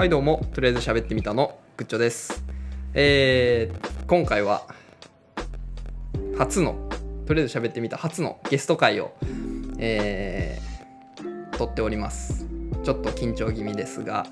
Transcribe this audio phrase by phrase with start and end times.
[0.00, 2.42] はいどうもとりあえず喋ってみたのグッチョです。
[2.94, 4.66] えー、今回は
[6.38, 6.88] 初の
[7.26, 9.12] とりあえず喋ってみた初のゲスト会を
[9.76, 12.46] えー、撮っております。
[12.82, 14.26] ちょっと緊張気味ですが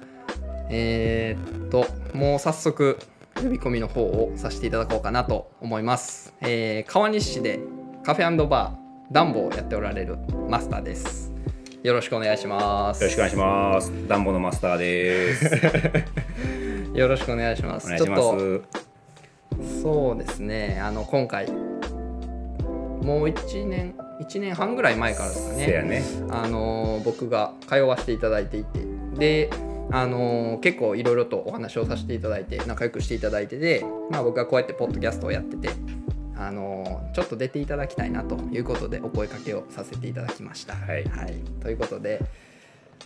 [0.71, 1.85] えー、っと
[2.17, 2.99] もう早速
[3.35, 7.61] 呼び込みの方をさせていただこうかなと思います、えー、川西市で
[8.05, 10.17] カフェバーダンボをやっておられる
[10.49, 11.28] マスターです。
[11.83, 13.93] よろしくお願いしますよろしくお願いします。
[14.09, 15.45] ダンボのマスターです。
[16.99, 17.97] よろしくお願いします。
[17.97, 18.63] ちょっと
[19.83, 20.81] そうですね。
[20.83, 21.47] あの今回
[23.03, 25.83] もう一年一年半ぐらい前からですかね。
[25.83, 26.03] ね。
[26.31, 28.81] あの僕が通わせていただいていて、
[29.17, 29.51] で。
[29.91, 35.71] あの結構いろいろとお話をさせていただいて仲良くしていただいてで、まあ、僕はこうやってポッドキャストをやってて、
[36.39, 40.75] あのちょっと出ていただきたいなということでお声かけをさせていただきました。
[40.75, 41.05] はい
[41.61, 42.25] ということで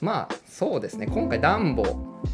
[0.00, 1.84] まあそうですね今回ダンボ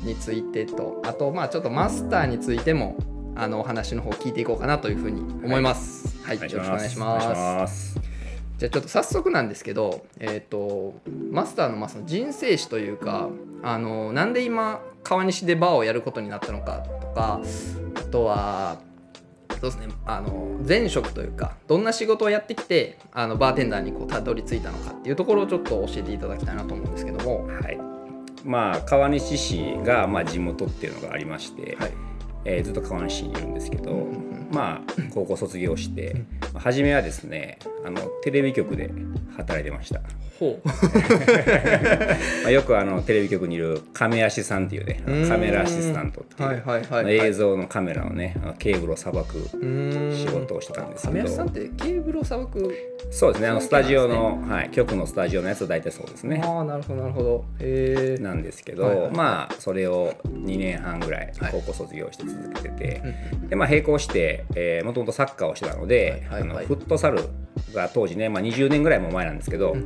[0.02, 2.96] についてとあとまあちょっとマスターについても
[3.36, 6.20] あのお話の方聞いていこうかなというふうに思います。
[6.24, 7.24] はい、よろしくお願いします。
[7.24, 8.00] お願いします。
[8.58, 13.28] じゃあちょっと早速なんですけど、えー、とマスターのまあその人生史というか
[13.62, 17.40] あのなんで今川西でバーをやることになったのかとか
[17.94, 18.80] あとは
[19.61, 27.47] そうですねあの前職というかどんな仕事をやってきてあのバーテンダーにこうたどり着いたのかっていうところをちょっと教えていただきたいなと思うんですけども。
[27.47, 27.79] はい。
[28.45, 31.92] まあ川西市がまあ地元っていうのがありまして、はい
[32.45, 38.91] えーずっと川西市にいるんですけど、うんうんまあ高校卒業して、初めはですねあのテレビ局で
[39.36, 40.01] 働いてました。
[40.39, 40.69] ほう。
[40.69, 40.72] ま
[42.47, 45.28] あ、よくあのテレビ局にいるカメアシさんっていうねうん。
[45.28, 47.14] カメラアシスタントっていう、はいはいはいはい。
[47.28, 51.19] 映像のカメラのねケーブルをさばく仕事をしてたんですけど。
[51.19, 52.75] 亀安さんってケーブルをさばく？
[53.11, 56.41] そうですねあのスタジオの、はい、局のスタジオのやつは大体そうですね。
[56.45, 57.45] ああなるほどなるほど。
[57.61, 59.17] へえなんですけど、はいはいはい。
[59.17, 61.52] まあそれを2年半ぐらいはい。
[61.52, 63.02] 高校卒業して続けてて、
[63.33, 64.45] うんでまあ並行して
[64.84, 66.58] もともとサッカーをしてたので、はいはいはい。
[66.58, 67.23] あのフットサル
[67.74, 69.77] が当時ね、まあ、20年ぐらいも前なんですけど、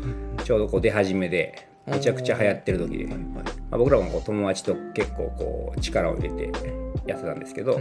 [0.45, 2.99] ちょうどこう出始めでめちゃくちゃ流行ってる時。
[2.99, 3.23] で、はいはい。
[3.23, 3.43] ま
[3.73, 6.53] あ、僕らもこう友達と結構こう力を入れて
[7.07, 7.81] やってたんですけど、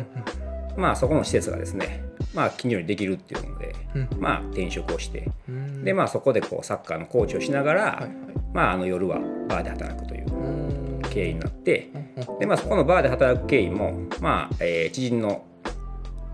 [0.78, 4.10] まあそこの施設がですね、まあ、近所にできるっていうので、うん。
[4.20, 5.84] まあ転職をして、うん。
[5.84, 8.12] でまあそこでこうサッカーのコーチをしながら、はいはい。
[8.54, 11.90] まあ、あの夜はバーで働くという経緯になって
[12.30, 12.40] うん。
[12.40, 15.46] で、まあ、そこのバーで働く経緯も、まあえー知人の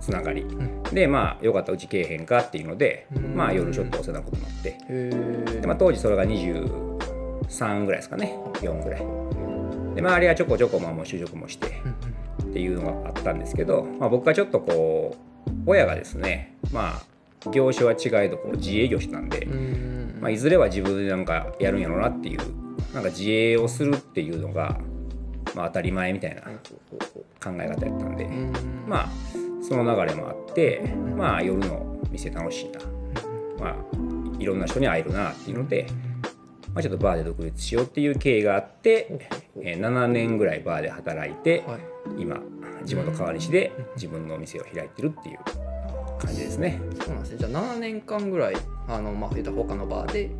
[0.08, 0.42] つながり。
[0.44, 0.84] ん。
[0.84, 3.36] でまあよかったらうちけえへんかっていうので、うん。
[3.36, 5.60] まあ、夜ちょっとお世話になることになって。
[5.62, 8.38] で、まあ、当時それが23ぐらいですかね。
[8.62, 9.02] 4ぐらい。
[9.96, 11.82] で周りはちょこちょこまあもう就職もして
[12.44, 15.18] っていうのがあったんですけど、まあ、僕がちょっとこ
[15.48, 17.02] う親がですねま
[17.46, 22.40] あ業種は違いどこう自営業してたんで、うんまあ、いずれは自分でなんかやるんやろうなっていう
[22.94, 24.78] なんか自営をするっていうのが、
[25.56, 26.50] まあ、当たり前みたいな考
[27.60, 28.54] え方やったんで、うん。
[28.88, 29.10] まあ
[29.62, 32.80] その流れもあって、まあ、夜の店楽しいな、
[33.60, 33.76] まあ、
[34.40, 35.88] いろんな人に会えるなっていうので、
[36.74, 39.30] まあ、ちょっとバーで独立しようっていう経緯があって、
[39.62, 41.80] えー7年ぐらいバーで働いて、はい。
[42.18, 42.40] 今
[42.86, 45.40] 地元川西で自分のお店を開いてるっていう
[46.20, 46.80] 感じですね。
[47.00, 47.38] そうなんですね。
[47.40, 48.56] じゃあ7年間ぐらい
[48.88, 50.32] あのまあ言ったら他のバーで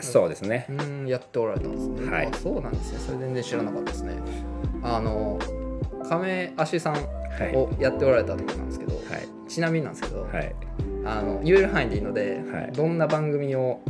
[0.00, 0.66] そうですね。
[0.68, 2.26] うんやっておられたんですね、はい。
[2.26, 2.98] あそうなんですね。
[2.98, 4.14] それ全然知らなかったですね。
[4.82, 5.38] あの
[6.08, 7.00] 亀足さんは
[7.52, 7.56] い。
[7.56, 9.50] をやっておられたとこなんですけど、はい。
[9.50, 10.54] ちなみになんですけど、はい。
[11.04, 12.72] あの言える範囲でいいので、はい。
[12.72, 13.80] どんな番組を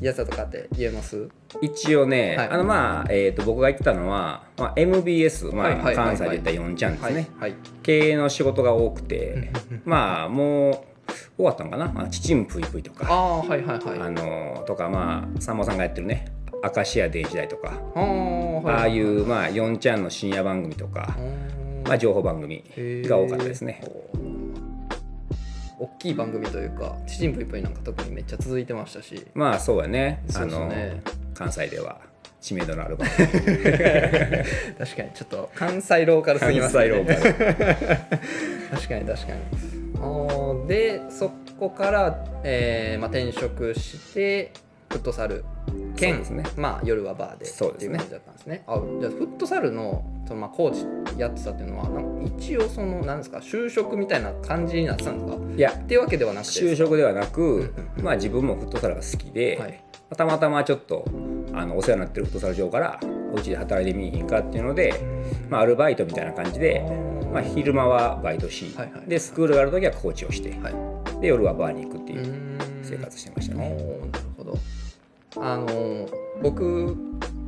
[0.00, 1.28] やってたとかって言えます？
[1.60, 2.48] 一応ね、はい。
[2.50, 7.28] あのまあ、えー、と僕が言ってたのは、まあ、MBS、まあ関西で言ったら4ちゃんですね、
[7.82, 9.50] 経営の仕事が多くて、
[9.84, 10.72] まあもう
[11.36, 14.00] 終わったのかな「まあ、ちちんぷいぷい」とあか、あはいはいはい。
[14.00, 16.26] あのとかまあさんまさんがやってるね
[16.76, 18.00] 「明石家電子代」とか、あ
[18.70, 23.82] ああいう、まあ、4ちゃんの深夜番組とか、うんまあ、情報番組が多かったですね。
[25.78, 29.26] 大きい番組というか「ちちんぷいぷい」なんか特にめっちゃ続いてましたし。
[29.34, 30.22] まあそうやね。
[30.28, 30.72] そうあの
[31.34, 32.00] 関西では
[32.40, 33.28] 知名度のある番組。
[34.78, 35.50] 確かにちょっと。
[35.54, 36.88] 関西ローカルすぎますね。
[36.88, 37.96] 関西ローカル。
[38.70, 39.72] 確かに確かに。
[40.66, 44.52] でそこから、えーまあ、転職して
[44.90, 45.44] フットサル
[46.02, 46.44] 兼ね。
[46.56, 47.98] まあ、夜はバーでそうですね。
[47.98, 48.62] っていう感じだったんですね。
[48.66, 55.54] あじゃあフットサルのその、まあ、コーチやってたっていうのはなんか一応そのなんですか就職みたいな感じになってたんですか？
[55.56, 59.84] いやっていうわけではなくて就職ではなくまあ、自分もフットサルが好きで、はい。
[60.16, 61.06] たまたまちょっと
[61.54, 63.00] あのお世話になってるフットサル場から
[63.32, 64.94] お家で働いてみいひんかっていうので、
[65.48, 66.82] まあ、アルバイトみたいな感じで、
[67.32, 71.20] まあ、昼間はバイトし、はいはいでスクールがある時はコーチをして、はい。
[71.20, 73.78] で夜はバーに行くっていう生活してましたね。
[75.36, 76.08] あの
[76.42, 76.96] 僕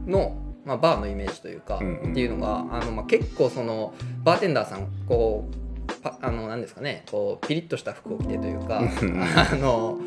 [0.07, 2.11] のまあ、バーのイメージというか、うんうん。
[2.13, 3.93] っていうのがあの、まあ、結構その
[4.23, 9.23] バーテンダーさんこうパあのなんですかねこうピリッとした服を着てというかうん。
[9.23, 9.99] あの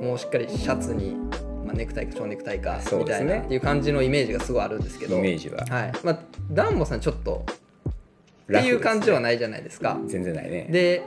[0.00, 1.14] もうしっかりシャツに、
[1.66, 5.64] まあ、ネクタイか蝶ネクタイかみたいな、っていう感じのイメージがすごいあるんですけイどメージは。
[5.66, 5.92] はい。
[6.02, 6.18] まあ、
[6.50, 7.44] ダンボさんちょっと
[7.88, 9.98] っていう感じはないじゃないですか。
[10.06, 10.68] 全然ないね。
[10.70, 11.02] で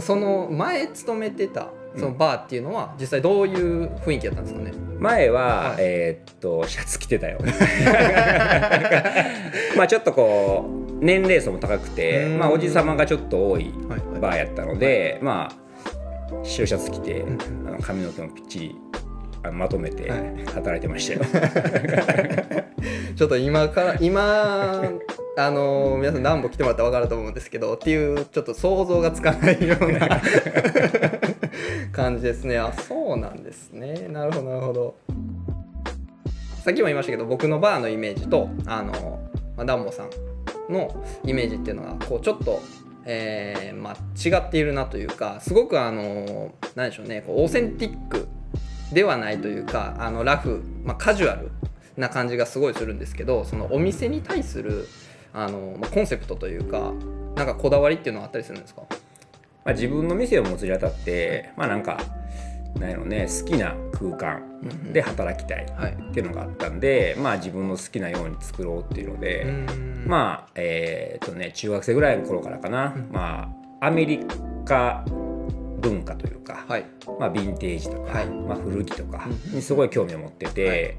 [0.00, 5.76] その前勤めてたそのバーっていうのは実際どういう雰囲気だったんですかね、前は、はい。
[5.80, 7.38] えーっとシャツ着てたよ。
[9.76, 12.38] まあちょっとこう年齢層も高くてうん。
[12.38, 14.20] まあおじさまがちょっと多いはいはい。
[14.20, 15.56] バーやったので、まあ
[16.42, 17.38] 白シャツ着て、うん。
[17.68, 18.76] あの髪の毛もぴっちり
[19.52, 20.20] まとめてはい。
[20.54, 21.20] 働いてましたよ、
[23.16, 24.84] ちょっと今から今
[25.36, 30.20] あの皆さん何本来てもらったら分かると思うんですけどっていうちょっと想像がつかないような
[31.92, 32.58] 感じですね。
[32.58, 34.08] あそうなんですね。
[34.08, 34.94] なるほどなるほど。
[36.62, 39.18] さっきも言いましたけど僕のバーのイメージとあの、
[39.64, 40.10] ダンボさん
[40.72, 42.60] のイメージっていうのがこうちょっと、
[43.04, 43.94] えーまあ、
[44.38, 48.28] 違っているなというかすごくあの何でしょうねこうオーセンティック
[48.92, 51.50] ではないというかあのラフ、まあ、カジュアル
[51.96, 54.86] な感じがすごいするんですけどそのお店に対する
[55.32, 56.92] あの、まあ、コンセプトというか
[57.36, 58.82] なんかこだわりっていうのはあったりするんですか？
[59.64, 62.00] まあ、自分の店を持つにあたってまあなんか
[62.78, 64.42] なんやろね好きな空間
[64.92, 65.92] で働きたいはい。
[65.92, 70.04] っていうのがあったんで、まあ自分の好きなように作ろうっていうので、うん。
[70.06, 73.08] まあえーっとね中学生ぐらいの頃からかな、うん。
[73.12, 74.20] まあアメリ
[74.64, 75.04] カ
[75.80, 76.86] 文化というか、はい。
[77.18, 78.26] まあ、ヴィンテージとか、はい。
[78.26, 80.96] まあ、古着とかうんにすごい興味を持ってて、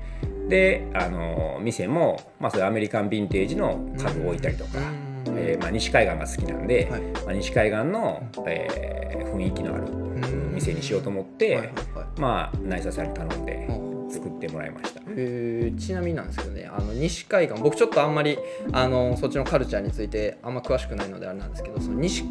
[0.50, 7.02] であの店も、まあ、そういうアメリカンヴィンテージの家具を置いたりとか、うんえーまあ、西海岸が好きなんで、はい。
[7.02, 10.56] まあ、西海岸の、えー雰囲気のあるうん。
[10.56, 12.20] 店にしようと思って、はいはいはい。
[12.20, 14.12] まあ内佐さんに頼んでうん。
[14.12, 15.02] 作ってもらいました。
[15.08, 18.38] えーちなみになんですけどねあの西海岸僕ちょっとあんまり
[18.74, 22.26] あのそっちのカルチャーについてあんま詳しくないのであれなんですけどその西、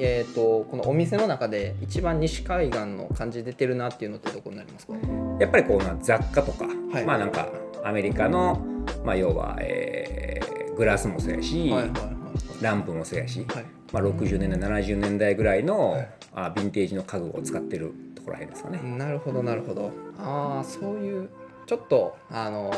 [0.00, 4.94] えー、とこのお店の中で一番西海岸の感じ出てるなっていうのってどこになりますか？
[5.38, 7.04] やっぱりこうな雑貨とか、はい。
[7.04, 7.48] まあなんか
[7.84, 8.64] アメリカの、
[9.04, 12.21] まあ、要は、えーグラスもそうやし、はいはいはい
[12.62, 13.64] ランプもそうやし、はい。
[13.92, 16.08] まあ、60年代70年代ぐらいの、はい。
[16.34, 18.80] あヴィンテージの家具を使ってるところらへんですかね。
[18.96, 19.90] なるほどなるほど。
[20.18, 21.28] ああそういう
[21.66, 22.70] ちょっとあの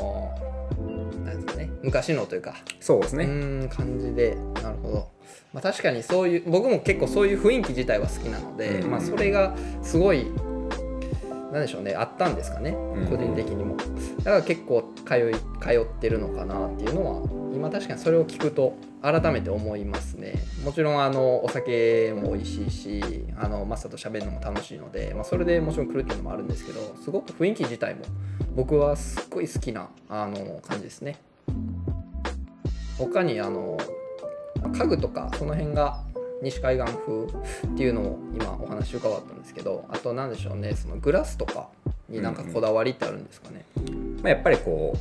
[0.81, 1.71] ーなんですかね。
[1.83, 2.55] 昔のというか。
[2.81, 3.25] そうですね。
[3.25, 4.37] うーん感じで。
[4.63, 5.09] なるほど、
[5.53, 8.91] まあ、確かにそういう僕も結構そういう雰囲気自体は好きなので、うん。
[8.91, 10.27] まあ、それがすごい
[11.55, 13.07] なんでしょうねあったんですかねん。
[13.09, 13.77] 個人的にも。
[13.77, 20.35] だから結構通い通ってるのかなっていうのは今確かにそれを聞くと改めて思いますね。
[20.65, 28.03] もちろんあのお酒も美味しいしあのマスターと喋るのも楽しいので、まあ、それでもちろん来るっていうのもあるんですけどすごく雰囲気自体も
[28.57, 31.21] 僕はすっごい好きなあの感じですね。
[32.99, 33.79] 他にあの
[34.77, 36.03] 家具とかその辺が
[36.45, 41.69] 西海岸風っていうのを今お話伺ったんですけどあと何でしょうねそのグラスとか
[42.09, 43.65] になんかこだわりってあるんですかね、
[44.23, 44.99] まあ、やっぱりこう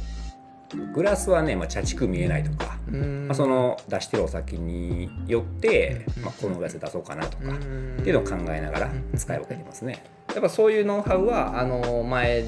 [0.94, 6.24] グラスはね、まあ、茶畜見えないとか、まあ、その出してるお酒によって、うん。
[6.24, 7.66] まあ、このグラスで出そうかなとか、って
[8.10, 9.18] いうのを考えながらうん。
[9.18, 10.04] 使い分けてますね。
[10.34, 12.46] やっぱそういうノウハウはあの前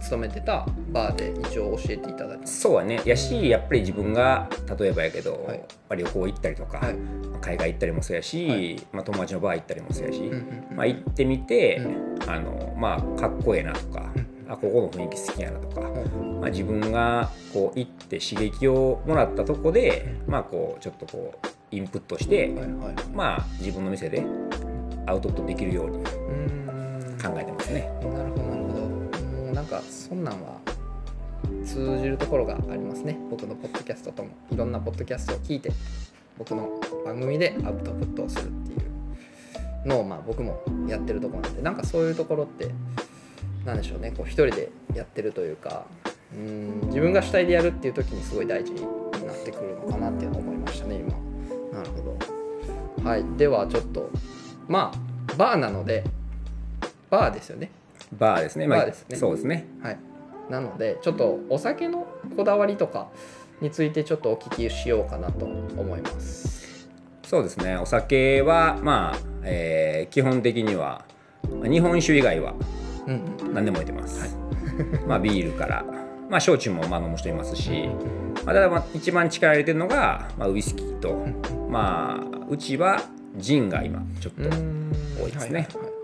[0.00, 3.00] 勤めてたバーで一応教えていただいたそうはね。
[3.04, 4.48] やしやっぱり自分が
[4.78, 5.58] 例えばやけど、はい。
[5.58, 6.96] やっぱり旅行行ったりとか、はい。
[7.40, 8.86] 海外行ったりもそうやし、はい。
[8.92, 10.20] まあ、友達のバー行ったりもそうやし、
[10.74, 11.78] まあ、行ってみて、
[12.26, 14.52] うあのまあ、かっこええなとか、うん。
[14.52, 16.40] あここの雰囲気好きやなとか、うん。
[16.40, 22.52] まあ、自分がこう行って刺激をもらったとこで、まあ、こうちょっとこうインプットして、
[23.12, 24.24] まあ、自分の店で
[25.06, 26.04] アウトプットできるように
[27.20, 27.90] 考えてますね。
[28.02, 28.55] なるほど
[29.56, 30.58] なんかそんなんは
[31.64, 33.18] 通じるところがありますね。
[33.30, 34.28] 僕のポッドキャストとも。
[34.52, 35.72] いろんなポッドキャストを聞いて
[36.36, 36.68] 僕の
[37.06, 42.68] 番組でアウトプットをするっていうのをまあ僕もやってるところなんでなんかそういうところって
[43.64, 44.12] なんでしょうね。
[44.14, 45.86] こう一人でやってるというか
[46.34, 51.08] うん自分が主体でやるっていう時にすごい大事になってくるのかなっていうのを思いましたね今。
[51.72, 52.18] なるほ
[53.02, 53.08] ど。
[53.08, 53.24] はい。
[53.38, 54.10] ではちょっと
[54.68, 56.04] まあバーなので
[57.08, 57.70] バーですよね。
[58.12, 58.66] バーですね。
[58.66, 59.16] まあ、バーですね。
[59.16, 59.66] そうですね。
[59.82, 59.98] はい。
[60.50, 63.08] なのでちょっとお酒のこだわりとか
[63.60, 66.88] についてちょっとお聞きしようかなと思います。
[67.24, 67.76] そうですね。
[67.76, 71.04] お酒は、まあ、えー基本的には、
[71.50, 72.54] まあ日本酒以外は
[73.06, 73.54] うんうん。
[73.54, 74.36] 何でも置いてます。
[75.06, 75.84] まあ、ビールから、
[76.28, 77.88] まあ、焼酎もまあ飲む人いますし、
[78.44, 81.16] まあ、ただまあ一番力入れてるのが、まあ、ウイスキーと、
[81.68, 83.02] まあ、うちは
[83.36, 84.48] ジンが今ちょっと、
[85.22, 85.60] 多いですね。
[85.60, 85.95] はいはいはいはい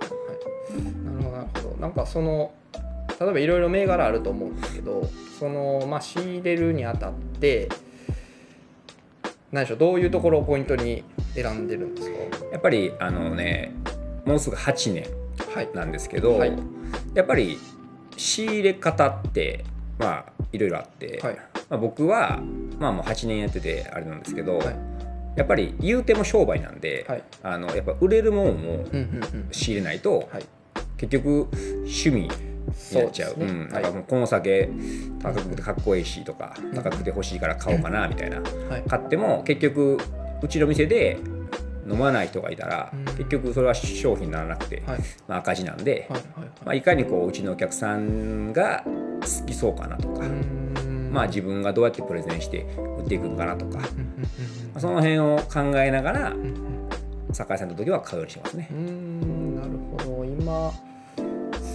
[1.82, 2.52] なんかその
[3.20, 5.02] 例えばいろいろ銘柄あると思うんですけど
[5.38, 7.68] そのまあ仕入れるにあたって
[9.50, 11.02] 何でしょうどういうところをポイントに
[11.34, 12.46] 選んでるんですか？
[12.52, 13.74] やっぱりあのね
[14.24, 15.06] もうすぐ8年
[15.54, 15.68] はい。
[15.74, 16.52] なんですけど、はい。
[17.14, 17.58] やっぱり
[18.16, 19.64] 仕入れ方って
[19.98, 21.36] まあいろいろあって、はい。
[21.68, 22.40] まあ、僕は
[22.78, 24.76] まあもう8年やっててあれなんですけど、はい。
[25.36, 27.24] やっぱり言うても商売なんで、はい。
[27.42, 29.48] あのやっぱ売れるもんもうんうんうん。
[29.50, 30.44] 仕入れないと、はい
[31.02, 31.48] 結局
[31.80, 33.30] 趣味になっちゃう。
[33.30, 33.52] そうね。
[33.52, 34.70] ん、だからもうこの酒
[35.20, 38.82] 高くてかっこいいしとか、高くて欲しいから買おうかなみたいな、はい。
[38.88, 39.98] 買っても結局
[40.40, 41.18] うちの店で
[41.90, 43.04] 飲まない人がいたら、うん。
[43.04, 45.00] 結局それは商品にならなくて、はい。
[45.26, 46.20] まあ、赤字なんで、はい。
[46.20, 46.50] はい。
[46.64, 51.10] まあ、いかにこううちのお客さんが好きそうかなとか、うーん。
[51.12, 52.62] まあ、自分がどうやってプレゼンして
[52.98, 53.88] 売っていくのかなとか、ま
[54.76, 56.72] うんその辺を考えながらうんうん
[57.32, 58.68] 酒井さんの時は買うようにしてますね。
[58.70, 58.74] う。
[58.74, 59.56] ーん。
[59.56, 59.70] なる
[60.04, 60.24] ほど。
[60.24, 60.72] 今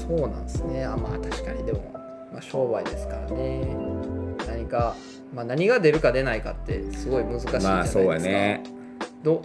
[0.08, 0.86] そうなんですね。
[0.86, 1.64] あまあ確かに。
[1.66, 1.92] でも、
[2.32, 3.76] まあ、商売ですからね。
[4.48, 4.96] 何か、
[5.34, 8.64] まあ、何が出るか出ないかってすごい難しいじゃないですか、まあそうやね。
[9.24, 9.44] ど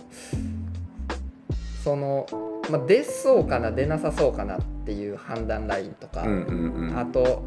[1.83, 2.27] その、
[2.71, 6.99] まあ、出そうかな出なさそうかなっていう判断ラインとか、うんうんうん。
[6.99, 7.43] あと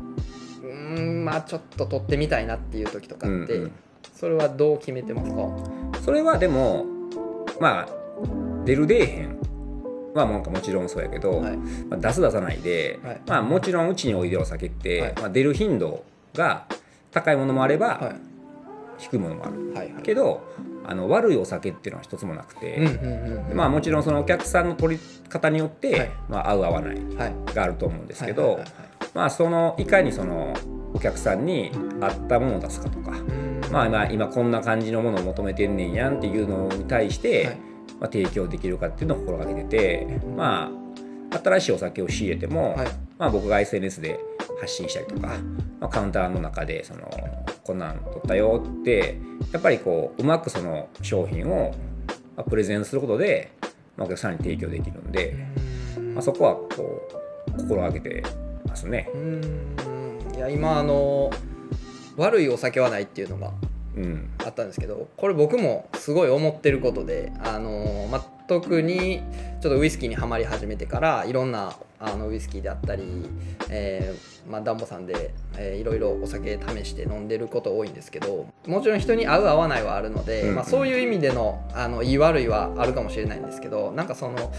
[0.62, 3.72] うーんまあちょっと取ってみたいなっていう時とかって、うんうん。
[4.13, 6.01] それはどう決めてますか？
[6.01, 6.86] それはでも
[7.60, 7.88] まあ
[8.65, 9.38] 出る出えへん
[10.19, 11.57] はもうもちろんそうやけど、はい。
[11.57, 13.22] まあ、出す出さないで、はい。
[13.27, 15.13] まあ、もちろんうちにおいでるお酒って、はい。
[15.15, 16.03] まあ、出る頻度
[16.34, 16.65] が
[17.12, 18.15] 高いものもあれば、はい。
[18.98, 19.74] 低いものもある。
[19.74, 20.03] はいはい。
[20.03, 20.41] けど
[20.88, 22.79] あの悪いお酒っていうのは一つもなくて、
[23.53, 26.12] まあもちろんそのお客さんの取り方によって、はい。
[26.29, 27.53] まあ、合う合わないはい。
[27.53, 28.60] があると思うんですけど、
[29.31, 30.53] そのいかにその
[30.93, 33.12] お客さんに合ったものを出すかとか、
[33.72, 40.72] まあ、今今こんな感じのものを求めてんねんやんっていうのに対して、はいまあ、提供できるかっていうのを心がけてて、ま
[41.32, 42.88] あ、新しいお酒を仕入れても、はい。
[43.18, 44.20] まあ、僕が SNS で
[44.60, 45.36] 発信したりとか、
[45.80, 47.10] まあ、カウンターの中でその
[47.64, 49.18] こんなん取ったよって
[49.52, 51.74] やっぱりこううまくその商品を
[52.36, 53.52] まあプレゼンすることで、
[53.98, 55.36] まあ、お客さんに提供できるんで、
[56.14, 57.08] まあ、そこはこ
[57.48, 58.24] う心がけて
[58.68, 59.10] ますね。
[59.14, 60.36] うーん。
[60.36, 61.32] いや今あの
[62.18, 63.75] 悪いお酒はないっていうのがうん
[64.44, 69.22] あったんですけどこれ僕もすごい思ってることであの、まあ、特に
[69.62, 73.04] ちょっとウイスキーにはまり始めてからいろんなあのウイスキーであったり、
[73.70, 80.56] えーまあ、ダンボさんで、えーいろいろお酒試して飲んでること多いんですけどもちろん人に合う合わないはあるので、うんうん。
[80.56, 84.54] まあ、そういう意味でのあのいい悪いはあるかもしれないんですけどなんかその、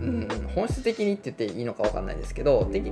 [0.00, 2.90] うん、本質的にって言っていいのか分かんないですけど的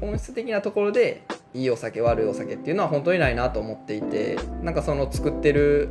[0.00, 1.22] 本質的なところで
[1.54, 5.88] いいお酒悪いお酒っていうのは本当にないなと思っていてなんかその作ってる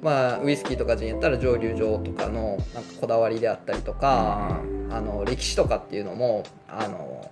[0.00, 4.60] まあウイスキーとかジンやったら蒸留所とかのなんかこだわりであったりとか、
[4.90, 7.30] あの歴史とかっていうのもあの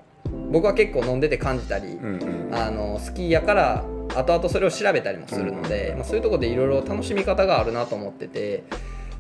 [0.53, 1.99] 僕は結構飲んでて感じたり、
[2.53, 8.63] あの好きやから後々それを調べたりもするので、うんまあ、そういうところでいろいろ楽しみ方があるなと思ってて、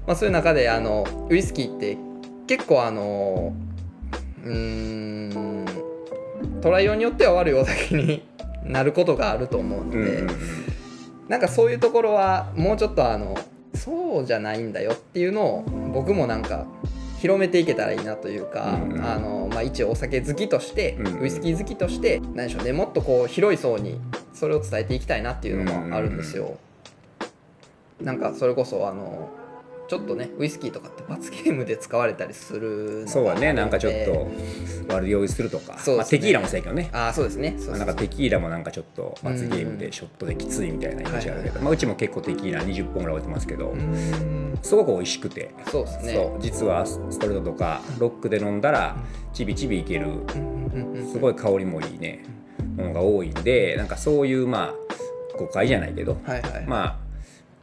[0.07, 1.99] まあ、そういう中であのウイスキーって
[2.47, 3.53] 結構あの
[4.45, 5.50] うーん
[6.61, 8.23] トライ用によっては悪いお酒に
[8.65, 10.71] なることがあると思うので、うんうんうん
[11.31, 13.39] なんかそういうところはもうちょっとあの
[13.73, 15.63] そうじゃないんだよっていうのを
[15.95, 16.67] 僕もなんか
[17.21, 19.05] 広めていけたらいいなというか、うんうん。
[19.05, 21.21] あのまあ、一お酒好きとして、うんうん。
[21.21, 24.01] ウイスキー好きとして何でしょうねもっとこう広い層に
[24.33, 26.59] それを伝えていきたいなっていうのもあるんですよ。
[28.01, 29.29] なんかそれこそあの
[29.91, 34.29] ちょっとねウイスキーとかって罰ゲームで使われたりするそうだねなんかちょっと
[34.95, 35.79] 悪酔いするとか、ね。
[35.97, 36.91] まあ、テキーラもそうやけどね。
[36.93, 37.57] ああそうですね。
[37.59, 44.59] そうなんかテキーラもなんかちょっと罰ゲームでショットできついみたいなイメージがあるけど、まあ、うちも結構テキーラ20本ぐらい置いてますけど、うーん。
[44.63, 46.15] すごく美味しくて、そうですね。
[46.15, 48.97] そう実はストレートとかロックで飲んだら
[49.33, 52.23] ちびちびいけるうんうんうんすごい香りもいいね
[52.77, 56.65] ものが多いんでなんかそういうまあ誤解じゃないけどはいはい。
[56.67, 57.00] まあ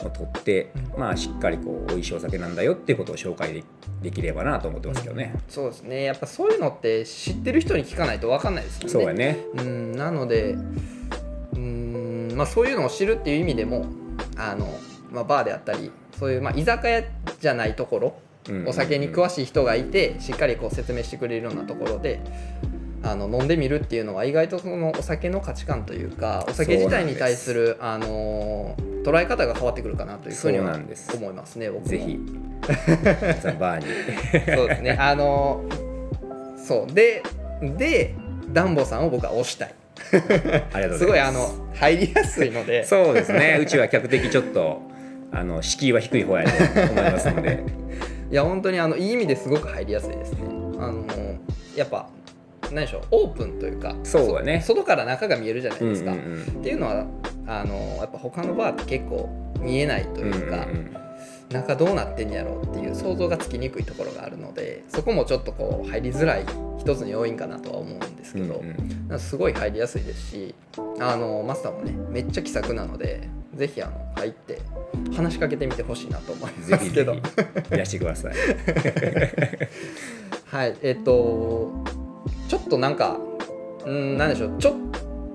[0.03, 3.63] を取って、まあしっかりこう美味しいお酒なんだよっていうことを紹介で
[4.01, 5.33] できればなと思ってますけどね。
[5.47, 9.45] そうですねやっぱそういうのって知ってる人に聞かないと分かんないですもんねそうやね。
[9.57, 10.55] うんなので
[11.53, 13.85] うんまあそういうのを知るっていう意味でも
[14.37, 14.67] あの、
[15.11, 17.03] まあ、バーであったりそういう、まあ、居酒屋
[17.39, 18.19] じゃないところ
[18.65, 19.35] お酒に詳しい。
[19.37, 22.21] しい人がいてしっかりこう説明してくれるようなところで
[23.03, 30.75] あの飲んでみるっていうのは意外とそのお酒の価値観というかお酒自体に対するあの捉え方が変わってくるかなというふうには
[31.15, 31.87] 思いますね僕も。
[31.87, 32.19] ぜひ。
[33.59, 34.55] バーに。
[34.55, 34.97] そうですね。
[34.99, 35.63] あの
[36.57, 36.93] そう。
[36.93, 37.23] で
[37.61, 38.15] で
[38.51, 39.73] ダンボさんを僕は推したい。
[40.11, 40.99] ありがとうございます。
[40.99, 42.83] すごいあの入りやすいので。
[42.83, 43.59] そうですね。
[43.61, 44.81] うちは客的ちょっと
[45.31, 47.63] あの敷居は低い方やと思いますので。
[48.29, 50.39] いや本当にあのいい意味ですごく入りやすいですね。
[50.79, 51.05] あの
[51.75, 52.09] やっぱ
[52.71, 54.61] 何でしょうオープンというかそうだね。
[54.61, 56.41] そ外から中が見えるじゃないですか、うんうんうん。
[56.41, 57.05] っていうのは
[57.47, 60.97] あのやっぱ他のバーって結構見えないというか、うんうん
[61.49, 66.45] 中どうなってんやろうっていう想像がつきにくいところがあるのでそこもちょっとこう入りづらい
[66.77, 70.53] 一つの要因かなとは思うんですけど、うんうんすごい入りやすいですし
[70.99, 74.59] あのマスターもねめっちゃ気さくなのでぜひあの入って
[75.15, 77.13] 話しかけてみてほしいなと思いぜひぜますけど。
[77.13, 77.19] ひ
[77.71, 78.33] いらしてください。
[80.45, 81.85] はいえっと
[82.47, 83.17] ちょっとなんか
[83.85, 84.73] うんなんでしょうちょっ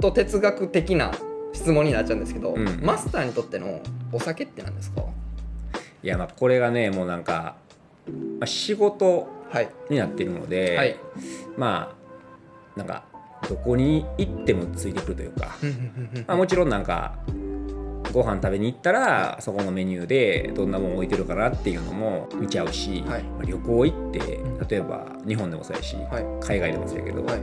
[0.01, 1.13] と哲学的な
[1.53, 2.81] 質問になっちゃうんですけど、うん。
[2.83, 3.81] マスターにとっての
[4.13, 5.03] お酒って何ですか？
[6.03, 7.57] いやまあこれがねもうなんか、
[8.39, 9.69] まあ、仕事はい。
[9.91, 10.97] になってるので、はい。
[11.59, 11.95] ま
[12.77, 13.05] あなんか
[13.49, 15.57] どこに行ってもついてくるというか、
[16.27, 17.19] まあ、もちろんなんか
[18.13, 23.23] ご飯食べに行ったらそこのメニューでどんなもん置いてるかなっていうのも見ちゃうし、はい。
[23.23, 24.19] まあ旅行行って
[24.69, 26.47] 例えば日本でもそうやし、はい。
[26.47, 27.41] 海外でもそうやけど、はい。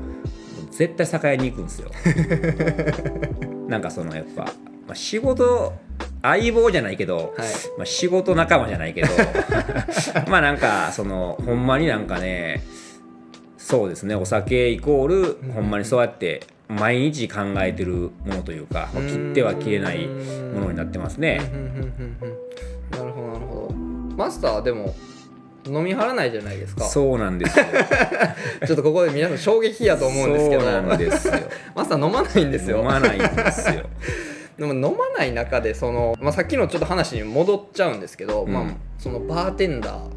[0.72, 1.90] 絶対酒屋に行くんですよ。
[3.68, 4.52] なんかそのやっぱ、ま
[4.94, 5.74] あ、仕事
[6.22, 7.26] 相棒じゃないけど、はい。
[7.78, 9.08] まあ、仕事仲間じゃないけど
[10.30, 12.64] まあなんかそのほんまになんかね
[13.58, 21.42] そうですねお酒イコールほんまにそうやって毎日考えてるものというか、まあ切っては切れないものになってますね。
[22.92, 23.76] なるほどなるほど
[24.16, 24.94] マスターはでも
[25.66, 27.38] 飲み張らないじゃないですかそうなん。
[27.38, 27.66] ですよ。
[28.68, 29.38] ちょっとここで皆さん。
[29.38, 30.34] 衝撃やと思うん。
[30.34, 30.98] ですけどそうなん。
[30.98, 31.34] ですよ。
[31.76, 32.52] マスター飲まないん。
[32.52, 33.20] ですよ飲まないん。
[33.20, 33.84] ですよ。
[34.58, 38.00] でも飲まない中でその、まあ、さっきのちょっと話に戻っちゃうん。
[38.02, 38.52] ですけど、うん。
[38.54, 38.64] まあ、
[38.98, 40.10] そのバーテンダーを、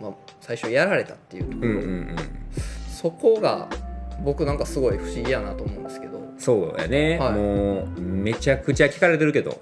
[0.00, 1.76] まあ、最初やられたっていうところ、うん。
[1.76, 1.82] うん。
[1.82, 2.16] うん。
[2.90, 3.68] そこが
[4.24, 6.16] 僕なんかすごい不思議やなと思うんですけど。
[6.38, 7.32] そうやね、はい。
[7.32, 9.58] もうめちゃくちゃ聞かれてるけど。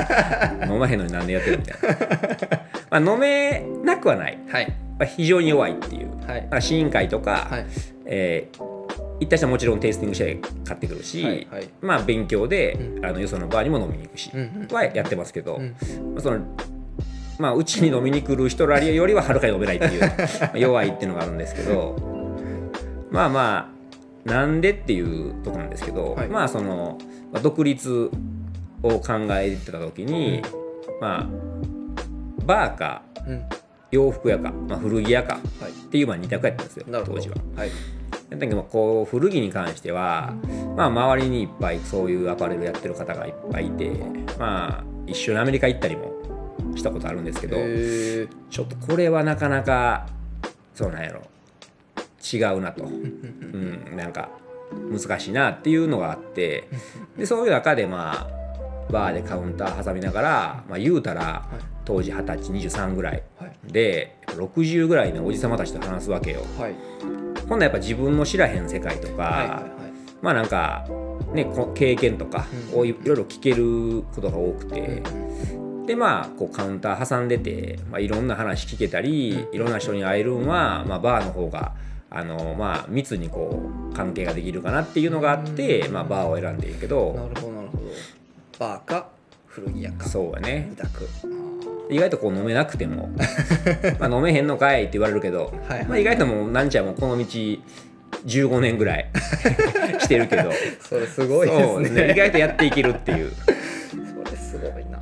[0.66, 1.90] 飲まへんのになんでやってるみたい
[2.90, 4.68] な、まあ、飲めなくはない、はい。
[4.98, 6.48] まあ、非常に弱いっていう、はい。
[6.50, 7.66] まあ、試飲会とか、はい。
[8.06, 8.76] えー
[9.18, 11.68] 行った人はもちろんテイスティングして買ってくるし、はいはい。
[11.80, 14.74] まあ、勉強で、うあのよそのバーにも飲みに行くし、うんうん。
[14.74, 15.74] はやってますけど、うん。
[16.12, 16.40] まあその
[17.38, 20.00] まあ、うちに飲みに来る人らよりははるかに飲めないっていう
[20.40, 21.94] まあ弱いっていうのがあるんですけど
[23.10, 23.75] まあまあ
[24.26, 26.28] なんでっていうところなんですけど、はい。
[26.28, 26.98] まあその、
[27.32, 28.10] まあ、独立
[28.82, 30.42] を考えてた時に、
[31.00, 31.26] まあ
[32.44, 33.44] バーかうん。
[33.92, 35.70] 洋服屋か、まあ、古着屋かはい。
[35.70, 37.36] っていうまあ二択やったんですよ当時は。
[37.54, 37.70] はい。
[38.28, 40.34] だけどこう古着に関しては、
[40.76, 43.88] まあ、周りにいっぱいそういうアパレルやってる方がいっぱいいて
[44.38, 46.12] まあ一緒にアメリカ行ったりも
[46.74, 47.56] したことあるんですけど、
[48.50, 50.08] ちょっとこれはなかなか
[50.74, 51.22] そうなんやろ
[52.32, 54.30] 違うなと、うん、なんか
[54.90, 56.68] 難しいなっていうのがあって。
[57.16, 61.48] でそういう中でまあバーでカウンター挟みながら、まあ、言うたら
[61.84, 63.72] 当時二十歳23ぐらいはい。
[63.72, 66.42] で60ぐらいのおじさまたちと話すわけよ。
[66.58, 66.74] はい。
[67.40, 69.76] 今度はやっぱ自分の知らへん世界とか、はいはい
[70.22, 70.86] まあなんか、
[71.34, 75.02] ね、こ経験とかうんをいろいろ聞けることが多くて、はい
[75.86, 81.74] でまあこうカウンター挟んでて、まあ、いろんな話聞けたりいろんな人に会えるんは、まあ、バーの方が
[82.16, 87.82] あの、まあ、密にこう関係ができるかなっていうのがあって、まあ、バーを選んでいるけなどるほどなるほど。
[88.58, 89.08] バーか
[89.46, 90.04] 古着屋か。
[90.06, 90.72] そうやね
[91.88, 93.10] 意外とこう飲めなくても。
[94.00, 95.86] まあ飲めへんのかいって言われるけど、はいはい。
[95.86, 99.10] まあ、意外ともうなんちゃんもこの道15年ぐらい
[100.00, 100.50] してるけど。
[100.80, 102.12] それすごいですそうね。
[102.12, 103.32] 意外とやっていけるっていう。
[104.24, 105.00] それすごいな。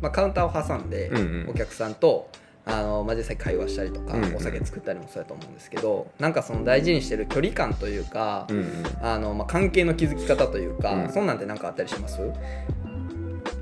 [0.00, 1.46] まあ、カウンターを挟んでうんうん。
[1.50, 2.28] お客さんと、
[2.66, 4.36] あのまあ、実際会話したりとか、うんうん。
[4.36, 8.66] お酒作ったりもそうやと思うんですけどなんかその大事にしてる距離感というか、うんうん。
[9.02, 11.12] あのまあ、関係の築き方というか、うん。
[11.12, 12.20] そんなんて何かあったりします？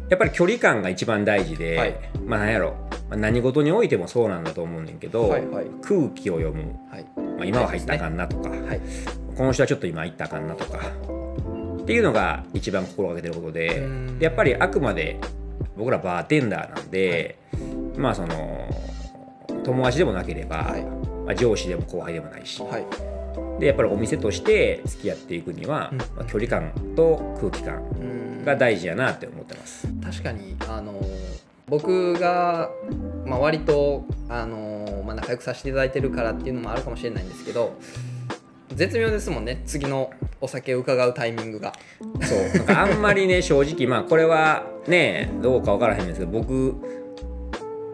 [0.09, 1.97] やっぱり距離感が一番大事で、はい。
[2.25, 2.77] まあ何やろ、
[3.09, 5.67] まあ、何事においてもそうなんだと思うねんけど、はいはい。
[5.83, 7.07] 空気を読む、はい。
[7.17, 8.81] まあ、今は入ったかんなとか、はい。
[9.37, 10.79] この人はちょっと今入ったかんなとか
[11.83, 13.89] っていうのが一番心がけてることで
[14.21, 15.19] やっぱりあくまで
[15.77, 17.39] 僕らバーテンダーなんで、
[17.97, 18.69] まあその
[19.65, 20.83] 友達でもなければ、はい。
[20.83, 22.85] まあ、上司でも後輩でもないし、はい。
[23.61, 25.99] でやっぱりお店として付き合っていくには、うん。
[25.99, 28.45] まあ、距離感と空気感うん。
[28.45, 29.87] が大事やなって思ってます。
[30.03, 31.01] 確かにあの
[31.69, 32.71] 僕が、
[33.25, 37.79] まあ、割とあの、まあ、仲良くさせていただいてるからっていうのもあるかもしれないんですけど
[38.75, 41.73] 絶妙ですもんね次のお酒を伺うタイミングが。
[42.23, 42.75] そう。
[42.75, 46.75] あんまりね正直まあこれはねどうか分からへんですけど僕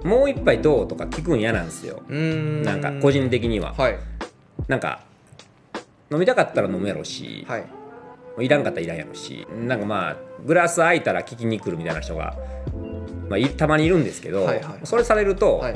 [0.04, 2.02] もう一杯どうとか聞くん嫌なんですよ。
[2.08, 3.74] なんか個人的には。
[3.74, 3.98] はい。
[4.68, 5.00] なんか
[6.10, 7.66] 飲みたかったら飲むやろし、はい。
[8.40, 9.46] い、らんかったらいらんやろし。
[9.66, 12.36] なんかまあグラス空いたら聞きに来るみたいな人が、
[13.28, 14.80] まあ、いたまにいるんですけど、はいはい。
[14.84, 15.74] それされると、はい。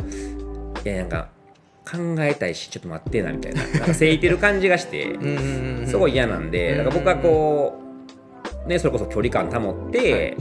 [0.84, 1.28] いやなんか
[1.84, 3.62] 考えたいしちょっと待ってなみたいな。
[3.66, 5.18] なんかせいてる感じがして
[5.86, 7.80] すごい嫌なんでだから僕はこ
[8.64, 10.36] うねそれこそ距離感保って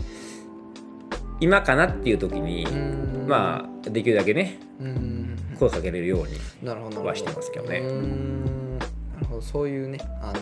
[1.42, 3.12] 今かなっていう時にうん。
[3.28, 4.60] まあできるだけね
[5.58, 6.34] 声かけれるように
[7.06, 7.82] はしてますけどね。
[7.82, 7.88] な
[9.20, 9.42] るほど。
[9.42, 10.40] そういうねあの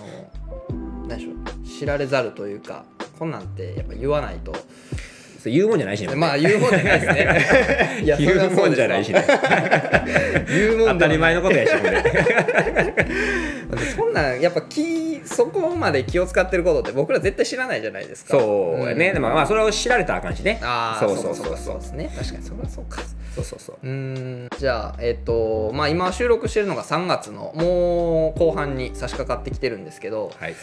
[1.08, 1.68] 何でしょう。
[1.68, 2.86] 知られざるというか
[3.18, 4.54] こんなんてやっぱ言わないと
[5.40, 8.02] そう言うもんじゃないしねまあ言うもんじゃないですね。
[8.04, 9.26] い言うもんじゃないしね。
[10.50, 12.04] 言うもん当たり前のことやしほんで
[13.96, 18.38] そんなんやっぱ気そこまで気を使ってることって僕ら絶対知らないじゃないですか。
[18.38, 19.14] そうやね、ん。
[19.14, 20.60] でもまあそれを知られたらあかんしね。
[20.62, 21.80] ああそうそうそうそそうう。
[21.80, 22.12] ですね。
[22.18, 23.02] 確かにそれはそうか。
[23.36, 23.78] そうそうそう。
[23.82, 24.50] うーん。
[24.58, 30.32] じゃあえっ、とまあ今収録してるのが3月のもう後半に差し掛かってきてるんですけど。
[30.40, 30.56] はい。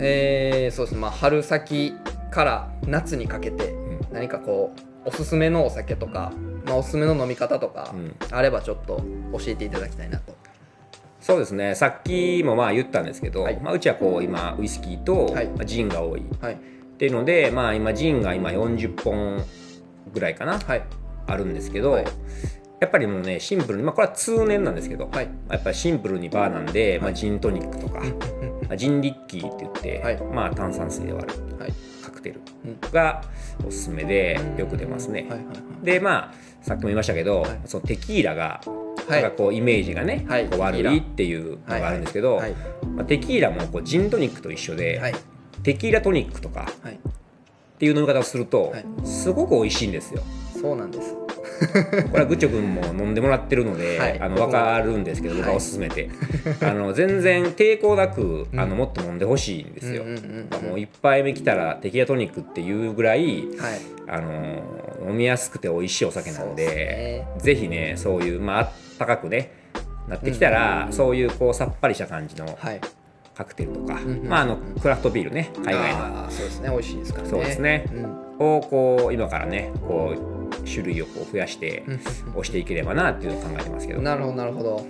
[0.00, 0.94] えーそうです。
[0.94, 1.94] ねまあ春先
[2.30, 4.00] から夏にかけてん。
[4.12, 4.72] 何かこ
[5.04, 6.32] うおすすめのお酒とか、
[6.66, 8.16] まあ、おすすめの飲み方とかうん。
[8.30, 10.34] あればちょっと教えていただきたいなと。
[11.20, 11.74] そうですね。
[11.74, 13.60] さっきもまあ言ったんですけど、はい。
[13.60, 16.20] まあ、うちはこう今ウイスキーと、ジンが多い。
[16.20, 16.58] っはい。
[16.98, 19.42] ていうのでまあ今ジンが今40本
[20.12, 20.82] ぐらいかなはい。
[21.26, 22.04] あるんですけど、はい。
[22.80, 25.28] やっぱりもうねシンプルにまあこれは通年なんですけど、はい。
[25.50, 27.14] やっぱりシンプルにバーなんで、まあ、はい。
[27.14, 28.00] ジントニックとか、
[28.68, 30.22] まあジンリッキーって言って、はい。
[30.32, 31.49] まあ炭酸水で割る
[32.20, 32.92] クテルうん。
[32.92, 33.22] が
[33.66, 35.26] おすすめでよく出ますね。
[35.82, 37.60] でまあさっきも言いましたけど、はい。
[37.64, 38.60] そのテキーラが、
[39.08, 39.22] はい。
[39.22, 40.46] なんかこうイメージがね、はい。
[40.46, 42.52] こう悪いっていうのがあるんですけど、はい。
[42.94, 45.14] まあ、テキーラもこうジントニックと一緒で、はい。
[45.62, 46.94] テキーラトニックとかはい。
[46.94, 46.98] っ
[47.80, 48.84] ていう飲み方をすると、はい。
[49.04, 50.22] すごく美味しいんですよ。
[50.60, 51.16] そうなんです
[52.10, 54.20] これはグッチョ君も飲んでもらってるので、はい。
[54.20, 56.10] あの分かるんですけど、僕はおすすめて、
[56.62, 60.04] あの全然抵抗なくあのうんもっと飲んでほしいんですよ。
[60.04, 60.14] もう
[60.76, 63.80] 1杯目来たらテキーラトニックっていうぐらいはい。
[64.08, 64.62] あの
[65.08, 69.52] 飲みやすくて美味しいお酒なんでですぜひねそういうまああったかくね
[70.08, 72.80] なってきたら、そういうこうさっぱりした感じのはい。
[73.32, 76.30] カクテルとか、まああのクラフトビールね海外の。
[76.30, 76.68] そうですね。
[76.68, 77.30] 美味しいですからね。
[77.30, 77.84] そうですね。
[77.90, 78.30] うん。
[78.40, 81.94] をこう今からねこう種類をこう増やしてうん。
[82.30, 84.86] 押していければなっていうのを考えてますけど、なるほどなるほど。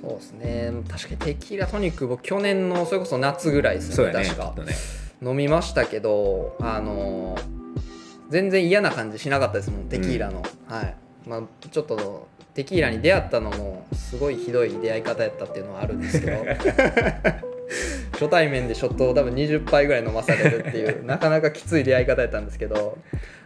[0.00, 0.72] そうですね。
[0.88, 4.54] 確かにテキーラトニック僕去年のそれこそ夏ぐらいですねね確か。
[4.64, 4.74] ね。
[5.22, 7.54] 飲みましたけどあのー
[8.30, 9.84] 全然嫌な感じしなかったですもん。
[9.84, 10.96] テキーラの、はい。
[11.26, 16.44] まあちょっとテキーラに出会ったのもすごいひどい出会い方やったっていうのはあるんですけど
[18.12, 22.96] 初対面でショットを多分20杯ぐらい飲まされるっていう なかなかきつい出会い方やったんですけどだか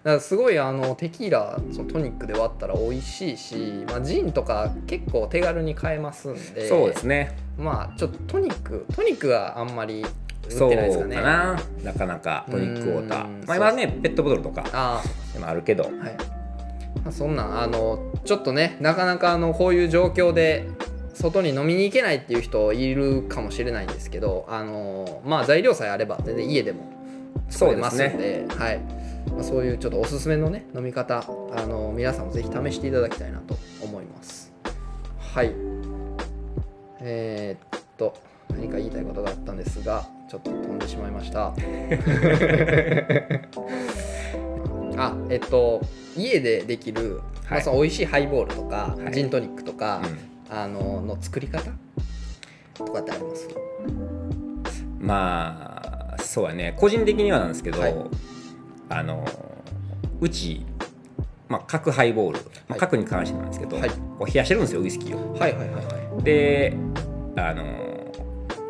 [0.04, 7.36] らすごいあのテキーラそのトニックで割ったら美味しいし、まあ、ジンとか結構手軽に買えますんでそうですね。
[7.58, 10.08] まあちょっとトニックトニックはあんまり売っ
[10.50, 11.16] そうてないですかね。
[11.16, 11.60] かな。
[11.82, 15.02] なかなかトニックウォータうんーまあ今ねペットボトルとかあ
[15.32, 15.84] でもあるけど。
[15.84, 16.16] あはい、
[17.04, 20.68] まあ、そんなんあのちょっとねなかなかあのこういう状況で
[21.18, 26.92] 外に飲みに行けないっていう人いるかもしれないんですけどあのまあ材料さえあれば全然家でも
[27.48, 28.80] 作れますんではい。
[29.32, 31.18] まあ、そういうちょっとおすすめのね飲み方
[31.52, 34.52] あの皆さんもぜひ試していただきたいなと思います。
[35.34, 35.52] はい。
[37.00, 38.14] えーっと
[38.48, 41.52] 何か言いたいことがあったんですがちょっと飛んでしまいました。
[44.96, 45.82] あえっと
[46.16, 49.12] 家でできる、まあ、はいその美味しいハイボールとか、はい。
[49.12, 51.70] ジントニックとか、うんあのの作り方？
[52.74, 53.48] とかってあります？
[55.00, 56.74] まあそうやね。
[56.78, 57.94] 個人的にはなんですけど、はい。
[58.88, 59.24] あの
[60.20, 60.64] うち、
[61.48, 62.80] まあ、角ハイボール、まあ、はい。
[62.80, 63.90] 角に関してなんですけど、はい。
[63.90, 65.34] こう冷やしてるんですよウイスキーを。
[65.34, 66.22] はいはいはいはい。
[66.24, 66.76] で
[67.36, 67.64] あの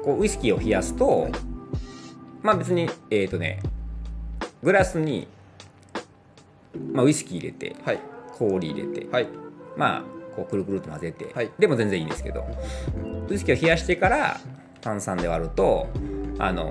[0.04, 1.32] こうウイスキーを冷やすと、はい。
[2.42, 3.60] まあ別にえっ、とね
[4.62, 5.28] グラスに、
[6.92, 8.00] まあ、ウイスキー入れてはい。
[8.36, 9.28] 氷入れて、はい。
[9.76, 11.50] まあこうくるくると混ぜて、はい。
[11.58, 12.46] でも全然いいんですけど。
[13.28, 14.40] ウイスキーを冷やしてから
[14.80, 15.88] 炭酸で割ると
[16.38, 16.70] あの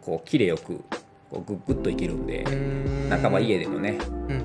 [0.00, 0.78] こう切れよく
[1.30, 2.44] こうグッグッといけるんで、
[3.08, 3.20] なん。
[3.20, 3.98] かまあ家でもね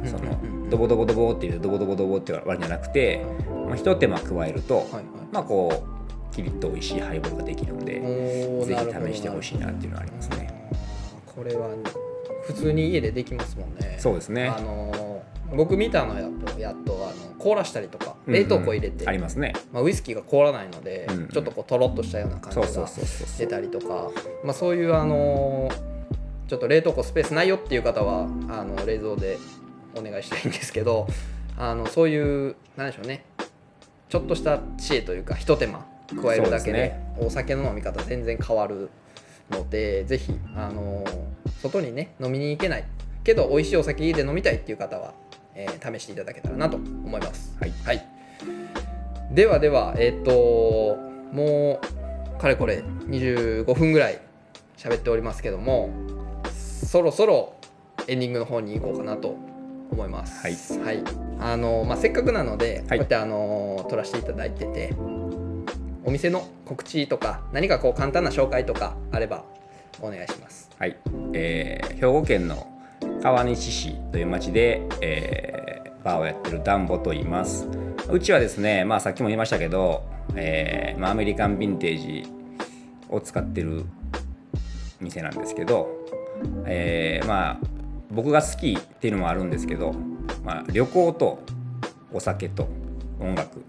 [0.05, 3.25] そのドボドボドボっていうドボドボドボって割るんじゃなくて、
[3.67, 5.03] まあ、一手間加えると、はいはい。
[5.31, 5.83] まあこ
[6.31, 10.71] うキリッと美味しいハイボールができるんで、ぜおーなるほどひ試してほしいなっていうのはありますね。
[11.25, 11.69] これは
[12.49, 13.97] 普通に家でできますもんね。
[13.99, 14.47] そうですね。
[14.47, 15.19] あのー
[15.55, 19.53] 僕見たのやとやっとあの凍らしたりとかうんうん冷凍庫入れて、ありますね。
[19.71, 21.27] まあ、ウイスキーが凍らないので、うんうん。
[21.29, 22.87] ちょっとこうとろっとしたような感じが。
[23.39, 24.11] 出たりとか、
[24.43, 25.89] まあ、そういうあのー
[26.47, 29.37] ちょっと冷凍庫スペースないよっていう方はあの冷蔵で
[29.95, 31.07] お願いしたいんですけど
[31.57, 33.23] あのそういうなんでしょうね。
[34.07, 35.85] ちょっとした知恵というかひと手間
[36.21, 38.89] 加えるだけでお酒の飲み方全然変わる
[39.51, 42.85] のでぜひあのー外にね飲みに行けない。
[43.23, 45.13] けど美味しいお酒で飲みたいっていう方は、
[45.53, 47.55] えー試していただけたらなと思います。
[47.59, 47.73] はい。
[47.85, 48.05] はい、
[49.31, 50.97] ではではえっ、と
[51.31, 51.79] も
[52.37, 54.19] うかれこれ25分ぐらい
[54.77, 55.89] 喋っておりますけども
[56.51, 57.55] そろそろ
[58.07, 59.35] エンディングの方に行こうかなと
[59.91, 60.79] 思います。
[60.79, 61.03] はい。
[61.39, 62.81] あのまあ、せっかくなので、はい。
[62.81, 64.93] こうやってあの撮らせていただいてて
[66.03, 69.43] お店の告知とか何かこう簡単な紹介とかあれば
[70.01, 70.69] お願いします。
[70.77, 70.97] はい、
[71.33, 72.67] えー兵庫県の
[73.21, 75.69] 川西市という町で、えー
[76.03, 77.67] バーをやってるダンボと言います
[78.09, 80.03] うちはですね、まあ、さっきも言いましたけど、
[80.35, 82.23] えーまあ、アメリカンヴィンテージ
[83.09, 83.83] を使ってる
[85.01, 85.89] 店なんですけど、
[86.65, 87.79] えーまあ
[88.11, 89.93] 僕が好きっていうのもあるんですけど、
[90.43, 91.43] まあ、旅行と
[92.11, 92.67] お酒と
[93.19, 93.63] 音楽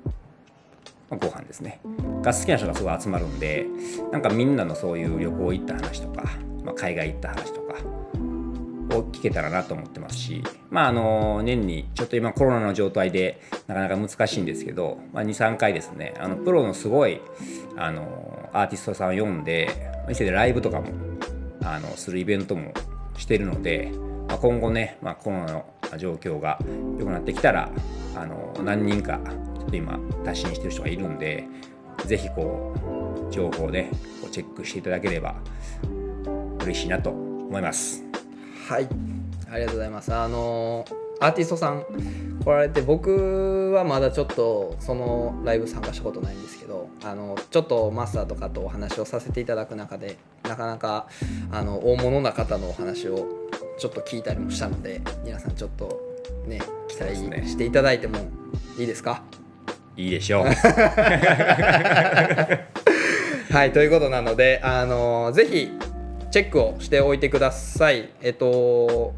[1.11, 1.81] まあご飯ですね。
[2.23, 3.67] が好きな人がすごい集まるんで
[4.13, 6.25] なんかみんなのそういう旅行行った話とか、
[6.65, 7.75] まあ、海外行った話とか
[8.97, 16.15] を聞けたらなと思ってますしまああの年にちょっと今コロナの状態でなかなか難しいんですけど、まあ、23回ですね。
[16.19, 17.21] あのプロのすごい
[17.77, 19.69] あのアーティストさんを読んで
[20.09, 20.89] 店でライブとかも
[21.63, 22.73] あのするイベントも
[23.17, 23.93] してるので、
[24.29, 25.65] まあ、今後ね、まあ、コロナの
[25.99, 26.59] 状況が
[26.99, 27.71] 良くなってきたら
[28.17, 29.21] あの何人か
[29.71, 31.47] と今達成してる人がいるんで
[32.07, 32.75] ぜひこ
[33.29, 35.37] う情報をねこうチェックしていただければ
[36.63, 38.05] 嬉しいなと思います。
[38.69, 38.89] はい。
[39.51, 40.15] ありがとうございます。
[40.15, 40.85] あの
[41.21, 41.85] アーティストさん
[42.45, 51.07] 来られて僕はまだちょっとそのライブ参加したことないんですけどあのちょっとマスターとかとお話をさせていただく中でなかなか
[51.51, 53.27] あの大物な方のお話を
[53.79, 56.01] ちょっと聞いたりもしたので皆さんちょっと
[56.47, 56.61] ね。
[56.89, 57.15] 期待
[57.49, 58.19] していただいても
[58.77, 59.23] いいですか？
[60.01, 60.47] いいでしょう。
[63.53, 65.73] はいということなのであのぜひ
[66.31, 68.11] チェックをしておいてください。
[68.23, 69.15] えっと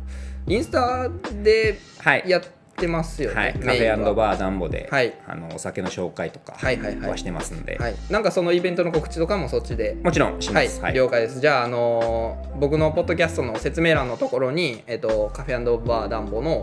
[0.47, 1.09] インスタ
[1.43, 2.25] ではい。
[2.27, 2.43] やっ
[2.75, 5.15] てますよね、はい、カフェバーダンボで、はい。
[5.29, 7.11] あのお酒の紹介とかはいはいはい。
[7.11, 9.97] はしてますんで、はい、なんかそのイベントの告知とかもそっちで。
[10.03, 10.81] もちろんしはい、ます。
[10.81, 10.95] はい。
[10.95, 11.41] 了解です。
[11.41, 16.63] じゃあ、あのー僕のポッドキャストの説明欄のところに、えっと、カフェバーダンボの、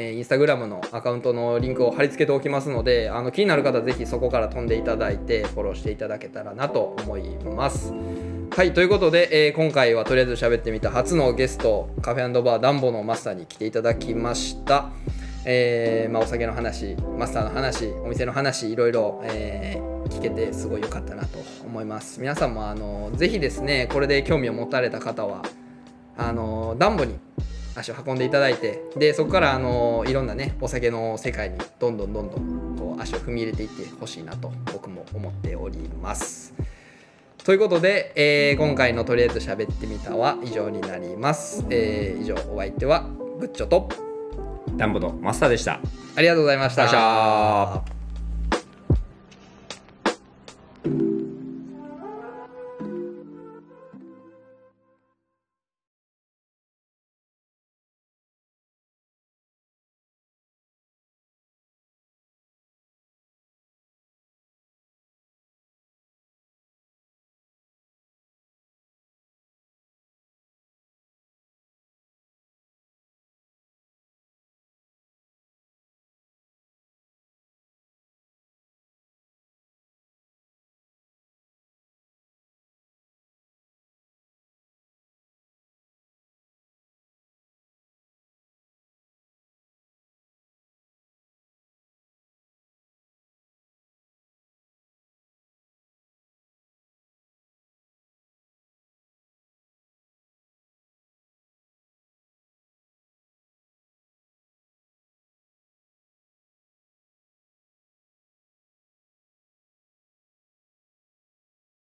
[0.00, 7.92] えーインスタグラムのアカウントのリンクを貼り付けておきますのであの気になる方はぜひそこから飛んでいただいてフォローしていただけたらなと思います。
[8.50, 14.90] はいということで、えー今回はとりあえず喋ってみた初のゲストカフェバーダンボのマスターに来ていただきました。
[15.44, 22.18] えーまあ、お酒の話マスターの話お店の話いろいろ、えー聞けてすごい良かったなと思います。
[22.20, 25.42] 皆さんもあのぜひですねこれで興味を持たれた方は
[26.16, 27.18] あのダンボに
[27.78, 36.54] 足を運んでいただいてでそこからあのいろんなねお酒の世界にどんどんどんどんこう足を踏み入れていってほしいなと僕も思っております。
[37.44, 43.08] ということで、えー今回のとりあえず喋ってみたは以上になります、えー以上お相手は
[43.40, 43.88] グッチョと
[44.76, 45.80] ダンボのマスターでした。
[46.16, 47.97] ありがとうございました